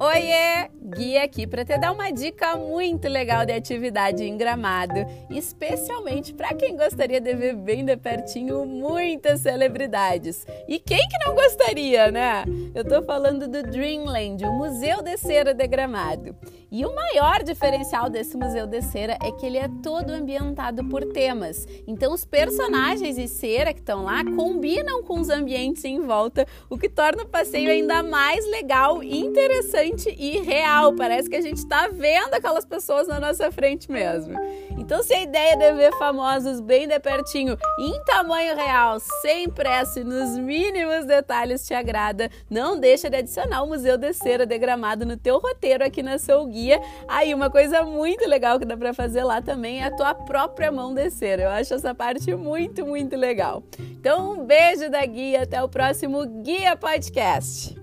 Oiê! 0.00 0.68
Guia 0.96 1.24
aqui 1.24 1.44
para 1.44 1.64
te 1.64 1.76
dar 1.76 1.90
uma 1.90 2.12
dica 2.12 2.54
muito 2.54 3.08
legal 3.08 3.44
de 3.44 3.52
atividade 3.52 4.22
em 4.22 4.36
gramado, 4.36 4.94
especialmente 5.28 6.32
para 6.32 6.54
quem 6.54 6.76
gostaria 6.76 7.20
de 7.20 7.34
ver 7.34 7.56
bem 7.56 7.84
de 7.84 7.96
pertinho 7.96 8.64
muitas 8.64 9.40
celebridades. 9.40 10.46
E 10.68 10.78
quem 10.78 11.00
que 11.08 11.26
não 11.26 11.34
gostaria, 11.34 12.12
né? 12.12 12.44
Eu 12.76 12.84
tô 12.84 13.02
falando 13.02 13.48
do 13.48 13.60
Dreamland, 13.60 14.44
o 14.44 14.52
Museu 14.52 15.02
de 15.02 15.16
Cera 15.16 15.52
de 15.52 15.66
Gramado. 15.66 16.36
E 16.70 16.84
o 16.84 16.94
maior 16.94 17.42
diferencial 17.42 18.10
desse 18.10 18.36
museu 18.36 18.66
de 18.66 18.82
cera 18.82 19.16
é 19.22 19.32
que 19.32 19.46
ele 19.46 19.56
é 19.56 19.68
todo 19.82 20.10
ambientado 20.10 20.84
por 20.84 21.02
temas. 21.12 21.66
Então 21.86 22.12
os 22.12 22.26
personagens 22.26 23.16
e 23.16 23.26
cera 23.26 23.72
que 23.72 23.80
estão 23.80 24.04
lá 24.04 24.22
combinam 24.36 25.02
com 25.02 25.18
os 25.18 25.30
ambientes 25.30 25.82
em 25.84 26.00
volta, 26.00 26.46
o 26.68 26.76
que 26.76 26.88
torna 26.88 27.22
o 27.22 27.28
passeio 27.28 27.70
ainda 27.70 28.02
mais 28.02 28.44
legal, 28.50 29.02
interessante 29.02 30.14
e 30.18 30.40
real. 30.40 30.94
Parece 30.94 31.30
que 31.30 31.36
a 31.36 31.40
gente 31.40 31.56
está 31.56 31.88
vendo 31.88 32.34
aquelas 32.34 32.66
pessoas 32.66 33.08
na 33.08 33.18
nossa 33.18 33.50
frente 33.50 33.90
mesmo. 33.90 34.38
Então, 34.76 35.02
se 35.02 35.12
a 35.12 35.22
ideia 35.22 35.54
é 35.54 35.56
de 35.56 35.72
ver 35.72 35.92
famosos 35.98 36.60
bem 36.60 36.86
de 36.86 36.98
pertinho, 37.00 37.58
em 37.78 38.04
tamanho 38.04 38.54
real, 38.54 39.00
sem 39.22 39.48
pressa 39.48 40.00
e 40.00 40.04
nos 40.04 40.38
mínimos 40.38 41.04
detalhes 41.04 41.66
te 41.66 41.74
agrada, 41.74 42.30
não 42.48 42.78
deixa 42.78 43.10
de 43.10 43.16
adicionar 43.16 43.62
o 43.62 43.66
Museu 43.66 43.98
de 43.98 44.12
Cera 44.12 44.46
de 44.46 44.56
Gramado 44.58 45.04
no 45.04 45.16
teu 45.16 45.38
roteiro 45.38 45.84
aqui 45.84 46.02
na 46.02 46.18
Soul 46.18 46.46
Guia. 46.46 46.57
Aí, 47.06 47.32
uma 47.32 47.50
coisa 47.50 47.82
muito 47.82 48.26
legal 48.28 48.58
que 48.58 48.64
dá 48.64 48.76
para 48.76 48.92
fazer 48.92 49.22
lá 49.22 49.40
também 49.40 49.80
é 49.80 49.84
a 49.84 49.94
tua 49.94 50.14
própria 50.14 50.72
mão 50.72 50.92
de 50.92 51.08
cera. 51.10 51.42
Eu 51.42 51.50
acho 51.50 51.74
essa 51.74 51.94
parte 51.94 52.34
muito, 52.34 52.84
muito 52.84 53.16
legal. 53.16 53.62
Então, 53.78 54.32
um 54.32 54.44
beijo 54.44 54.90
da 54.90 55.04
Guia, 55.04 55.42
até 55.42 55.62
o 55.62 55.68
próximo 55.68 56.24
Guia 56.42 56.76
Podcast. 56.76 57.77